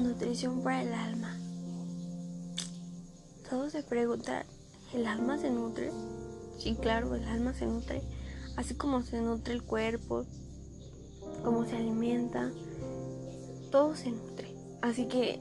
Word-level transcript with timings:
Nutrición 0.00 0.62
para 0.62 0.82
el 0.82 0.92
alma. 0.92 1.36
Todos 3.50 3.72
se 3.72 3.82
preguntan, 3.82 4.44
¿el 4.92 5.06
alma 5.06 5.38
se 5.38 5.50
nutre? 5.50 5.90
Sí, 6.56 6.76
claro, 6.80 7.16
el 7.16 7.24
alma 7.24 7.52
se 7.52 7.66
nutre, 7.66 8.00
así 8.56 8.74
como 8.74 9.02
se 9.02 9.20
nutre 9.20 9.54
el 9.54 9.62
cuerpo, 9.62 10.24
cómo 11.42 11.64
se 11.64 11.76
alimenta, 11.76 12.50
todo 13.70 13.94
se 13.94 14.10
nutre. 14.10 14.54
Así 14.82 15.06
que, 15.06 15.40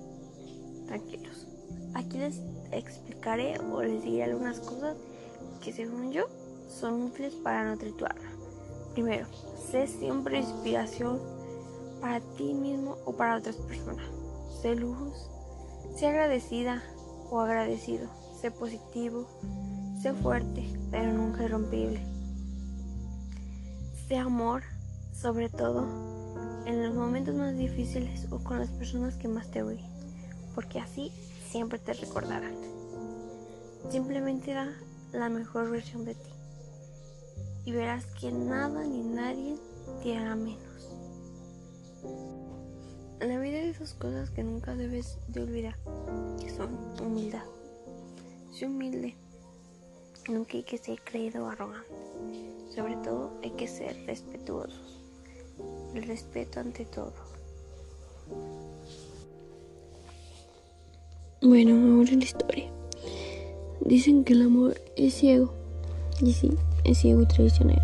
tranquilos. 0.88 1.48
Aquí 1.94 2.18
les 2.18 2.42
explicaré 2.72 3.60
o 3.60 3.82
les 3.84 4.04
diré 4.04 4.24
algunas 4.24 4.60
cosas 4.60 4.98
que 5.62 5.72
según 5.72 6.12
yo 6.12 6.26
son 6.68 7.04
útiles 7.04 7.36
para 7.36 7.70
nutrir 7.70 7.96
tu 7.96 8.06
alma. 8.06 8.32
Primero, 8.94 9.28
sé 9.72 9.88
siempre 9.88 10.40
inspiración 10.40 11.20
para 12.02 12.20
ti 12.36 12.54
mismo 12.54 12.98
o 13.06 13.14
para 13.14 13.38
otras 13.38 13.56
personas. 13.56 14.06
Sé 14.62 14.76
luz, 14.76 15.30
sé 15.96 16.08
agradecida 16.08 16.84
o 17.30 17.40
agradecido, 17.40 18.08
sé 18.40 18.52
positivo, 18.52 19.28
sé 20.02 20.14
fuerte, 20.14 20.68
pero 20.92 21.14
nunca 21.14 21.44
irrompible. 21.44 22.02
Sé 24.14 24.20
amor, 24.20 24.62
sobre 25.12 25.50
todo 25.50 25.88
en 26.68 26.84
los 26.84 26.94
momentos 26.94 27.34
más 27.34 27.58
difíciles 27.58 28.28
o 28.30 28.38
con 28.38 28.60
las 28.60 28.70
personas 28.70 29.16
que 29.16 29.28
más 29.28 29.50
te 29.50 29.64
oyen, 29.64 29.90
porque 30.54 30.80
así 30.80 31.12
siempre 31.50 31.80
te 31.80 31.94
recordarán. 31.94 32.54
Simplemente 33.90 34.54
da 34.54 34.72
la 35.14 35.30
mejor 35.30 35.72
versión 35.72 36.06
de 36.06 36.14
ti 36.14 36.30
y 37.66 37.72
verás 37.72 38.06
que 38.06 38.32
nada 38.32 38.84
ni 38.84 39.02
nadie 39.02 39.58
te 40.04 40.16
hará 40.16 40.36
menos. 40.36 40.92
En 43.20 43.30
la 43.30 43.40
vida 43.40 43.58
hay 43.58 43.70
esas 43.70 43.96
cosas 43.96 44.30
que 44.30 44.44
nunca 44.44 44.76
debes 44.76 45.18
de 45.28 45.42
olvidar, 45.42 45.76
que 46.40 46.52
son 46.52 46.70
humildad. 47.02 47.46
Sé 48.52 48.68
humilde. 48.68 49.23
Nunca 50.30 50.58
hay 50.58 50.64
que 50.64 50.78
ser 50.78 51.00
creído 51.04 51.46
o 51.46 51.50
arrogante. 51.50 51.88
Sobre 52.74 52.96
todo 52.98 53.32
hay 53.44 53.52
que 53.52 53.68
ser 53.68 53.96
respetuosos. 54.06 55.02
El 55.94 56.04
respeto 56.04 56.60
ante 56.60 56.86
todo. 56.86 57.14
Bueno, 61.42 61.98
ahora 61.98 62.12
la 62.14 62.24
historia. 62.24 62.72
Dicen 63.82 64.24
que 64.24 64.34
el 64.34 64.44
amor 64.44 64.80
es 64.96 65.16
ciego. 65.16 65.54
Y 66.22 66.32
sí, 66.32 66.52
es 66.86 67.00
ciego 67.00 67.24
y 67.24 67.26
traicionero. 67.26 67.84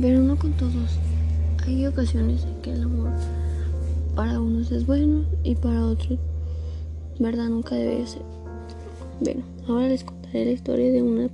Pero 0.00 0.20
no 0.20 0.38
con 0.38 0.52
todos. 0.52 0.98
Hay 1.66 1.86
ocasiones 1.86 2.44
en 2.44 2.62
que 2.62 2.70
el 2.70 2.82
amor 2.82 3.10
para 4.14 4.40
unos 4.40 4.70
es 4.70 4.86
bueno 4.86 5.24
y 5.42 5.56
para 5.56 5.84
otros, 5.84 6.18
verdad, 7.18 7.48
nunca 7.48 7.74
debe 7.74 8.06
ser. 8.06 8.22
Bueno, 9.20 9.44
ahora 9.68 9.88
les 9.88 10.04
contaré 10.04 10.44
la 10.44 10.50
historia 10.50 10.90
de 10.92 11.02
una 11.02 11.30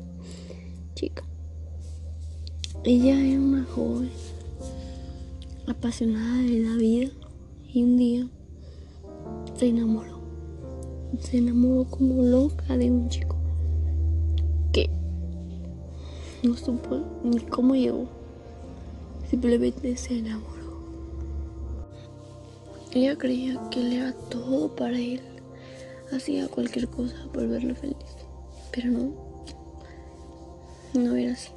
chica. 0.94 1.24
Ella 2.84 3.18
era 3.18 3.40
una 3.40 3.64
joven 3.64 4.10
apasionada 5.66 6.42
de 6.42 6.58
la 6.60 6.76
vida 6.76 7.10
y 7.72 7.82
un 7.82 7.96
día 7.96 8.28
se 9.56 9.68
enamoró. 9.68 10.20
Se 11.20 11.38
enamoró 11.38 11.84
como 11.84 12.22
loca 12.22 12.76
de 12.76 12.90
un 12.90 13.08
chico 13.08 13.36
que 14.72 14.88
no 16.42 16.56
supo 16.56 17.00
ni 17.24 17.38
cómo 17.40 17.74
llegó. 17.74 18.08
Simplemente 19.28 19.96
se 19.96 20.18
enamoró. 20.18 20.50
Ella 22.92 23.16
creía 23.16 23.60
que 23.70 23.80
él 23.80 23.92
era 23.92 24.12
todo 24.12 24.74
para 24.74 24.98
él. 24.98 25.20
Hacía 26.12 26.48
cualquier 26.48 26.88
cosa 26.88 27.14
por 27.32 27.46
verlo 27.46 27.74
feliz. 27.74 27.96
Pero 28.72 28.90
no. 28.90 29.12
No 30.94 31.14
era 31.14 31.32
así. 31.32 31.50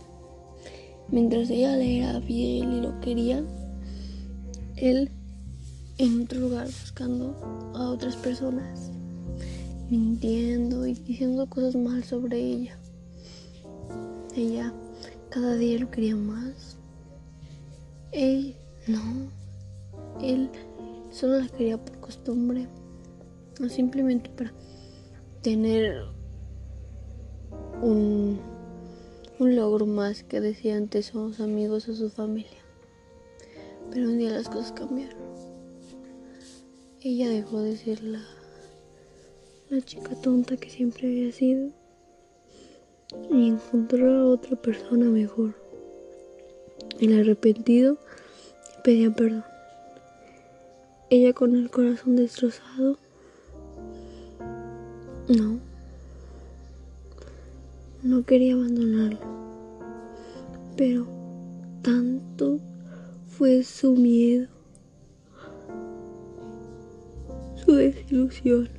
Mientras 1.10 1.50
ella 1.50 1.76
le 1.76 2.00
era 2.00 2.22
fiel 2.22 2.74
y 2.74 2.82
lo 2.82 3.00
quería, 3.02 3.44
él 4.76 5.10
en 5.98 6.24
otro 6.24 6.40
lugar 6.40 6.66
buscando 6.66 7.36
a 7.76 7.90
otras 7.90 8.16
personas, 8.16 8.92
mintiendo 9.90 10.86
y 10.88 10.94
diciendo 10.94 11.48
cosas 11.48 11.76
mal 11.76 12.04
sobre 12.04 12.40
ella. 12.40 12.78
Ella 14.36 14.74
cada 15.30 15.56
día 15.56 15.80
lo 15.80 15.90
quería 15.90 16.16
más. 16.16 16.78
Él 18.12 18.56
no. 18.88 19.02
Él 20.22 20.50
solo 21.12 21.40
la 21.40 21.48
quería 21.48 21.84
por 21.84 22.00
costumbre 22.00 22.68
o 23.62 23.70
simplemente 23.70 24.30
para 24.30 24.54
tener 25.42 26.04
un, 27.82 28.40
un 29.40 29.56
logro 29.56 29.86
más 29.86 30.24
que 30.24 30.40
decía 30.40 30.78
antes 30.78 31.08
sus 31.08 31.40
amigos 31.40 31.88
o 31.90 31.96
su 31.96 32.10
familia. 32.10 32.60
Pero 33.92 34.08
un 34.10 34.18
día 34.18 34.32
las 34.32 34.50
cosas 34.50 34.72
cambiaron. 34.72 35.22
Ella 37.02 37.30
dejó 37.30 37.62
de 37.62 37.76
ser 37.76 38.02
la, 38.02 38.24
la 39.70 39.82
chica 39.82 40.16
tonta 40.22 40.56
que 40.56 40.70
siempre 40.70 41.08
había 41.08 41.32
sido 41.32 41.72
y 43.30 43.50
encontró 43.50 44.12
a 44.12 44.26
otra 44.26 44.56
persona 44.56 45.06
mejor. 45.06 45.56
El 47.00 47.20
arrepentido 47.20 47.98
pedía 48.84 49.14
perdón. 49.14 49.44
Ella 51.10 51.34
con 51.34 51.56
el 51.56 51.70
corazón 51.70 52.16
destrozado. 52.16 52.98
No. 55.28 55.60
No 58.02 58.26
quería 58.26 58.54
abandonarlo. 58.54 59.20
Pero 60.76 61.08
tanto 61.82 62.60
fue 63.28 63.64
su 63.64 63.94
miedo, 63.94 64.48
su 67.64 67.74
desilusión, 67.74 68.70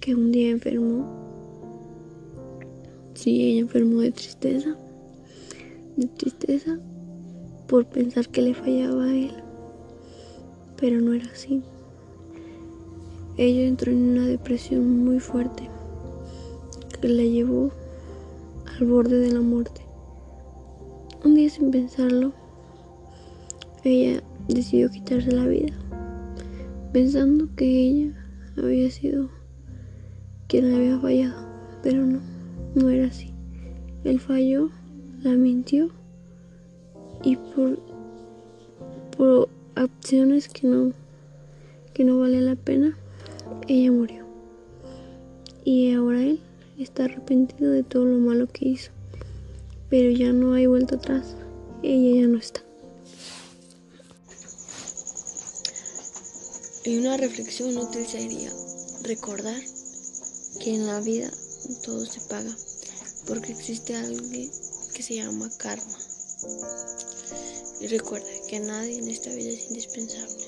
que 0.00 0.14
un 0.14 0.32
día 0.32 0.50
enfermó. 0.50 1.06
Sí, 3.14 3.42
ella 3.42 3.60
enfermó 3.60 4.00
de 4.00 4.12
tristeza, 4.12 4.76
de 5.96 6.06
tristeza 6.06 6.78
por 7.66 7.86
pensar 7.86 8.28
que 8.28 8.42
le 8.42 8.54
fallaba 8.54 9.04
a 9.04 9.14
él 9.14 9.48
pero 10.80 11.00
no 11.00 11.12
era 11.12 11.26
así. 11.30 11.62
Ella 13.38 13.68
entró 13.68 13.92
en 13.92 14.10
una 14.10 14.26
depresión 14.26 15.04
muy 15.04 15.20
fuerte 15.20 15.70
que 17.00 17.08
la 17.08 17.22
llevó 17.22 17.70
al 18.66 18.84
borde 18.84 19.20
de 19.20 19.32
la 19.32 19.40
muerte. 19.40 19.82
Un 21.24 21.36
día 21.36 21.48
sin 21.48 21.70
pensarlo, 21.70 22.32
ella 23.84 24.22
decidió 24.48 24.90
quitarse 24.90 25.30
la 25.30 25.46
vida, 25.46 25.72
pensando 26.92 27.48
que 27.54 27.64
ella 27.64 28.12
había 28.56 28.90
sido 28.90 29.30
quien 30.48 30.74
había 30.74 30.98
fallado, 30.98 31.46
pero 31.82 32.04
no, 32.04 32.20
no 32.74 32.88
era 32.88 33.06
así. 33.06 33.32
Él 34.02 34.18
falló, 34.18 34.70
la 35.22 35.34
mintió 35.34 35.90
y 37.22 37.36
por, 37.36 37.78
por 39.16 39.48
acciones 39.76 40.48
que 40.48 40.66
no 40.66 40.92
que 41.94 42.04
no 42.04 42.18
vale 42.18 42.40
la 42.40 42.54
pena, 42.54 42.96
ella 43.68 43.92
murió. 43.92 44.26
Y 45.64 45.92
ahora 45.92 46.22
él 46.22 46.40
está 46.78 47.04
arrepentido 47.04 47.70
de 47.70 47.82
todo 47.82 48.06
lo 48.06 48.18
malo 48.18 48.46
que 48.46 48.68
hizo. 48.68 48.90
Pero 49.90 50.10
ya 50.10 50.32
no 50.32 50.54
hay 50.54 50.66
vuelta 50.66 50.96
atrás. 50.96 51.36
Ella 51.82 52.22
ya 52.22 52.26
no 52.28 52.38
está. 52.38 52.62
Y 56.84 56.96
una 56.96 57.18
reflexión 57.18 57.76
útil 57.76 58.06
sería 58.06 58.50
recordar 59.02 59.60
que 60.60 60.74
en 60.74 60.86
la 60.86 61.00
vida 61.00 61.30
todo 61.84 62.06
se 62.06 62.20
paga, 62.22 62.56
porque 63.26 63.52
existe 63.52 63.94
algo 63.94 64.18
que 64.94 65.02
se 65.02 65.16
llama 65.16 65.50
karma. 65.58 65.98
Y 67.80 67.88
recuerda 67.88 68.28
que 68.48 68.60
nadie 68.60 68.98
en 68.98 69.08
esta 69.08 69.34
vida 69.34 69.50
es 69.50 69.68
indispensable. 69.68 70.47